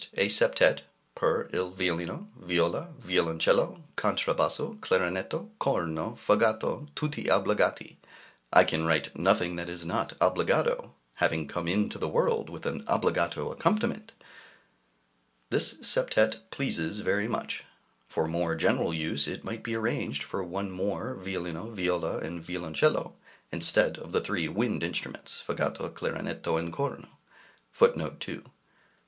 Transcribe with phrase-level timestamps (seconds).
[0.15, 0.79] A Septet,
[1.13, 7.97] per il violino, viola, violoncello, contra basso, clarinetto, corno, fagotto; tutti obbligati
[8.51, 12.83] (I can write nothing that is not obbligato, having come into the world with an
[12.87, 14.13] obbligato accompaniment!)
[15.51, 17.63] This Septet pleases very much.
[18.07, 23.13] For more general use it might be arranged for one more violino, viola, and violoncello,
[23.51, 27.07] instead of the three wind instruments, fagotto, clarinetto, and corno.
[27.77, 28.45] 2d.